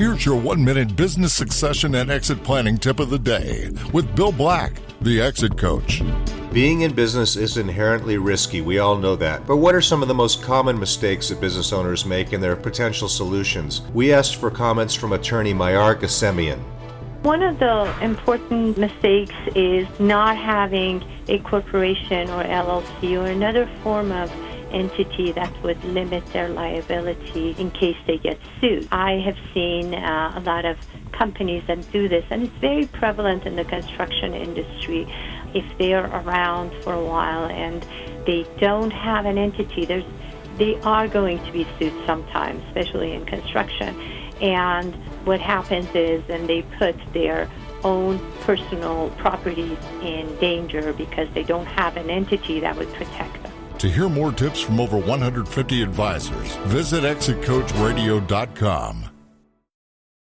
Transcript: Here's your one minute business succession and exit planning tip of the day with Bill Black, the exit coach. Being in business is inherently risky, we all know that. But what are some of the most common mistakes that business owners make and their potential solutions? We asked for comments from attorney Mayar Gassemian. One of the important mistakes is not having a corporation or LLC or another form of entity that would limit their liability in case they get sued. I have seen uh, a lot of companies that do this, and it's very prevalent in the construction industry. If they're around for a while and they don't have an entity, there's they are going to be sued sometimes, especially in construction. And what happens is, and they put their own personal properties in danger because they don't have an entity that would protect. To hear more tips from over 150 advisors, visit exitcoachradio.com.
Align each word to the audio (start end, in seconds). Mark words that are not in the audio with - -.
Here's 0.00 0.24
your 0.24 0.40
one 0.40 0.64
minute 0.64 0.96
business 0.96 1.34
succession 1.34 1.94
and 1.94 2.10
exit 2.10 2.42
planning 2.42 2.78
tip 2.78 3.00
of 3.00 3.10
the 3.10 3.18
day 3.18 3.68
with 3.92 4.16
Bill 4.16 4.32
Black, 4.32 4.72
the 5.02 5.20
exit 5.20 5.58
coach. 5.58 6.02
Being 6.54 6.80
in 6.80 6.94
business 6.94 7.36
is 7.36 7.58
inherently 7.58 8.16
risky, 8.16 8.62
we 8.62 8.78
all 8.78 8.96
know 8.96 9.14
that. 9.16 9.46
But 9.46 9.58
what 9.58 9.74
are 9.74 9.82
some 9.82 10.00
of 10.00 10.08
the 10.08 10.14
most 10.14 10.42
common 10.42 10.80
mistakes 10.80 11.28
that 11.28 11.38
business 11.38 11.74
owners 11.74 12.06
make 12.06 12.32
and 12.32 12.42
their 12.42 12.56
potential 12.56 13.08
solutions? 13.08 13.82
We 13.92 14.14
asked 14.14 14.36
for 14.36 14.50
comments 14.50 14.94
from 14.94 15.12
attorney 15.12 15.52
Mayar 15.52 15.96
Gassemian. 15.96 16.60
One 17.22 17.42
of 17.42 17.58
the 17.58 17.94
important 18.02 18.78
mistakes 18.78 19.34
is 19.54 19.86
not 20.00 20.38
having 20.38 21.04
a 21.28 21.40
corporation 21.40 22.30
or 22.30 22.42
LLC 22.42 23.22
or 23.22 23.26
another 23.26 23.68
form 23.82 24.12
of 24.12 24.32
entity 24.72 25.32
that 25.32 25.62
would 25.62 25.82
limit 25.84 26.24
their 26.32 26.48
liability 26.48 27.54
in 27.58 27.70
case 27.70 27.96
they 28.06 28.18
get 28.18 28.38
sued. 28.60 28.88
I 28.90 29.18
have 29.24 29.36
seen 29.54 29.94
uh, 29.94 30.32
a 30.36 30.40
lot 30.40 30.64
of 30.64 30.76
companies 31.12 31.62
that 31.66 31.90
do 31.92 32.08
this, 32.08 32.24
and 32.30 32.44
it's 32.44 32.56
very 32.56 32.86
prevalent 32.86 33.44
in 33.46 33.56
the 33.56 33.64
construction 33.64 34.34
industry. 34.34 35.06
If 35.54 35.64
they're 35.78 36.06
around 36.06 36.72
for 36.82 36.92
a 36.92 37.04
while 37.04 37.46
and 37.46 37.84
they 38.26 38.46
don't 38.58 38.92
have 38.92 39.26
an 39.26 39.38
entity, 39.38 39.84
there's 39.84 40.04
they 40.58 40.78
are 40.82 41.08
going 41.08 41.38
to 41.46 41.52
be 41.52 41.66
sued 41.78 41.94
sometimes, 42.06 42.62
especially 42.66 43.14
in 43.14 43.24
construction. 43.24 43.98
And 44.42 44.94
what 45.24 45.40
happens 45.40 45.88
is, 45.94 46.22
and 46.28 46.48
they 46.48 46.62
put 46.78 46.96
their 47.14 47.50
own 47.82 48.18
personal 48.42 49.10
properties 49.18 49.78
in 50.02 50.36
danger 50.36 50.92
because 50.92 51.28
they 51.34 51.44
don't 51.44 51.66
have 51.66 51.96
an 51.96 52.10
entity 52.10 52.60
that 52.60 52.76
would 52.76 52.92
protect. 52.92 53.39
To 53.80 53.88
hear 53.88 54.10
more 54.10 54.30
tips 54.30 54.60
from 54.60 54.78
over 54.78 54.98
150 54.98 55.82
advisors, 55.82 56.54
visit 56.66 57.02
exitcoachradio.com. 57.02 59.09